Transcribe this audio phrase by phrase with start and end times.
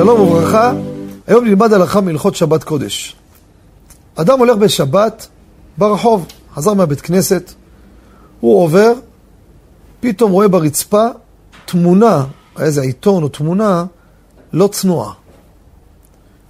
[0.00, 0.72] שלום וברכה,
[1.26, 3.16] היום נלמד הלכה מהלכות שבת קודש.
[4.14, 5.28] אדם הולך בשבת
[5.78, 7.52] ברחוב, חזר מהבית כנסת,
[8.40, 8.92] הוא עובר,
[10.00, 11.06] פתאום רואה ברצפה
[11.64, 12.24] תמונה,
[12.58, 13.84] איזה עיתון או תמונה
[14.52, 15.12] לא צנועה.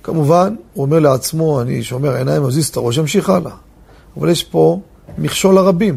[0.03, 3.55] כמובן, הוא אומר לעצמו, אני שומר עיניים, מזיז את הראש, ימשיך הלאה.
[4.17, 4.81] אבל יש פה
[5.19, 5.97] מכשול לרבים.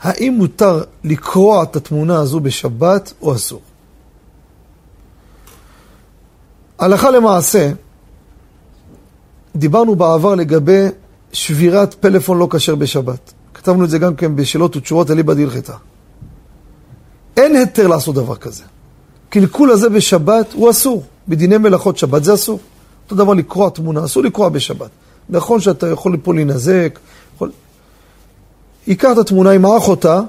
[0.00, 3.60] האם מותר לקרוע את התמונה הזו בשבת או אסור?
[6.82, 7.72] הלכה למעשה,
[9.56, 10.86] דיברנו בעבר לגבי
[11.32, 13.32] שבירת פלאפון לא כשר בשבת.
[13.54, 15.72] כתבנו את זה גם כן בשאלות ותשובות אליבא דהלכתה.
[17.36, 18.62] אין היתר לעשות דבר כזה.
[19.28, 21.04] קלקול הזה בשבת הוא אסור.
[21.28, 22.58] בדיני מלאכות שבת זה אסור.
[23.04, 24.90] אותו דבר לקרוע תמונה, אסור לקרוע בשבת.
[25.28, 26.98] נכון שאתה יכול פה להינזק,
[27.34, 27.50] יכול...
[28.86, 30.20] ייקח את התמונה, ימעך אותה,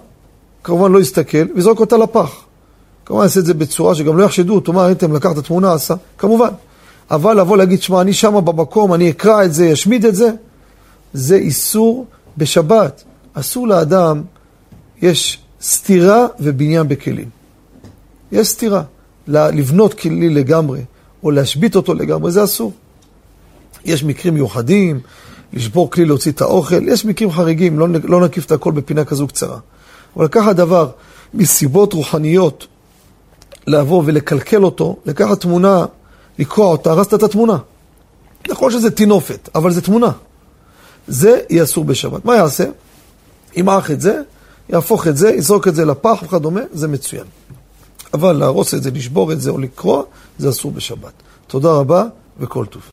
[0.63, 2.43] כמובן לא יסתכל, ויזרוק אותה לפח.
[3.05, 6.49] כמובן יעשה את זה בצורה שגם לא יחשדו מה ראיתם, לקח את התמונה, עשה, כמובן.
[7.11, 10.29] אבל לבוא להגיד, שמע, אני שמה במקום, אני אקרא את זה, אשמיד את זה,
[11.13, 12.05] זה איסור
[12.37, 13.03] בשבת.
[13.33, 14.21] אסור לאדם,
[15.01, 17.29] יש סתירה ובניין בכלים.
[18.31, 18.83] יש סתירה.
[19.27, 20.81] לבנות כלי לגמרי,
[21.23, 22.73] או להשבית אותו לגמרי, זה אסור.
[23.85, 24.99] יש מקרים מיוחדים,
[25.53, 29.27] לשבור כלי להוציא את האוכל, יש מקרים חריגים, לא, לא נקיף את הכל בפינה כזו
[29.27, 29.59] קצרה.
[30.15, 30.89] אבל לקחת דבר
[31.33, 32.67] מסיבות רוחניות,
[33.67, 35.85] לבוא ולקלקל אותו, לקחת תמונה,
[36.39, 37.57] לקרוע אותה, הרסת את התמונה.
[38.49, 40.11] נכון שזה טינופת, אבל זה תמונה.
[41.07, 42.25] זה יהיה אסור בשבת.
[42.25, 42.65] מה יעשה?
[43.55, 44.21] ימעך את זה,
[44.69, 47.25] יהפוך את זה, יזרוק את זה לפח וכדומה, זה מצוין.
[48.13, 50.03] אבל להרוס את זה, לשבור את זה או לקרוע,
[50.37, 51.13] זה אסור בשבת.
[51.47, 52.05] תודה רבה
[52.39, 52.91] וכל טוב.